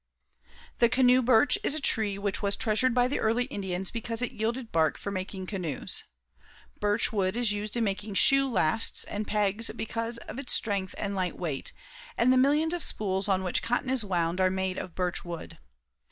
[0.79, 4.31] The canoe birch is a tree which was treasured by the early Indians because it
[4.31, 6.05] yielded bark for making canoes.
[6.79, 11.13] Birch wood is used in making shoe lasts and pegs because of its strength and
[11.15, 11.71] light weight,
[12.17, 15.59] and the millions of spools on which cotton is wound are made of birch wood.